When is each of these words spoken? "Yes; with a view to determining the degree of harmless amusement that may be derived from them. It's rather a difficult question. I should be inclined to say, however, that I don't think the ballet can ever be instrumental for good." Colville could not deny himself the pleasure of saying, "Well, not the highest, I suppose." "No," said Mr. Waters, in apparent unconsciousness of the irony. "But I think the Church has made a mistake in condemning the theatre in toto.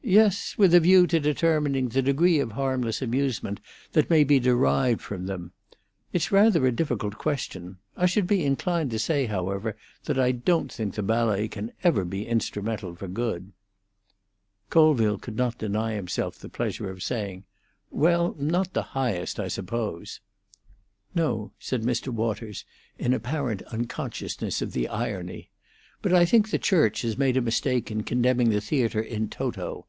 "Yes; 0.00 0.54
with 0.56 0.74
a 0.74 0.80
view 0.80 1.06
to 1.06 1.20
determining 1.20 1.90
the 1.90 2.00
degree 2.00 2.38
of 2.38 2.52
harmless 2.52 3.02
amusement 3.02 3.60
that 3.92 4.08
may 4.08 4.24
be 4.24 4.40
derived 4.40 5.02
from 5.02 5.26
them. 5.26 5.52
It's 6.14 6.32
rather 6.32 6.66
a 6.66 6.72
difficult 6.72 7.18
question. 7.18 7.76
I 7.94 8.06
should 8.06 8.26
be 8.26 8.42
inclined 8.42 8.90
to 8.92 8.98
say, 8.98 9.26
however, 9.26 9.76
that 10.04 10.18
I 10.18 10.32
don't 10.32 10.72
think 10.72 10.94
the 10.94 11.02
ballet 11.02 11.46
can 11.46 11.72
ever 11.84 12.06
be 12.06 12.26
instrumental 12.26 12.94
for 12.94 13.06
good." 13.06 13.52
Colville 14.70 15.18
could 15.18 15.36
not 15.36 15.58
deny 15.58 15.92
himself 15.96 16.38
the 16.38 16.48
pleasure 16.48 16.88
of 16.88 17.02
saying, 17.02 17.44
"Well, 17.90 18.34
not 18.38 18.72
the 18.72 18.82
highest, 18.96 19.38
I 19.38 19.48
suppose." 19.48 20.20
"No," 21.14 21.52
said 21.58 21.82
Mr. 21.82 22.08
Waters, 22.08 22.64
in 22.98 23.12
apparent 23.12 23.60
unconsciousness 23.64 24.62
of 24.62 24.72
the 24.72 24.88
irony. 24.88 25.50
"But 26.00 26.14
I 26.14 26.24
think 26.24 26.48
the 26.48 26.58
Church 26.58 27.02
has 27.02 27.18
made 27.18 27.36
a 27.36 27.42
mistake 27.42 27.90
in 27.90 28.04
condemning 28.04 28.48
the 28.48 28.60
theatre 28.62 29.02
in 29.02 29.28
toto. 29.28 29.84